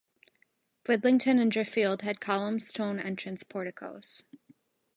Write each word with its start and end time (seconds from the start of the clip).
Bridlington 0.83 1.37
and 1.37 1.51
Driffield 1.51 2.01
had 2.01 2.19
columned 2.19 2.63
stone 2.63 2.99
entrance 2.99 3.43
porticos. 3.43 4.23